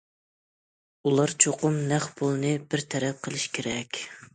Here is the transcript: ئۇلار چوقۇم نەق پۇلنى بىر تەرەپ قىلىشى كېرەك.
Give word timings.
ئۇلار 1.03 1.35
چوقۇم 1.45 1.79
نەق 1.95 2.11
پۇلنى 2.19 2.59
بىر 2.73 2.89
تەرەپ 2.95 3.25
قىلىشى 3.27 3.59
كېرەك. 3.61 4.07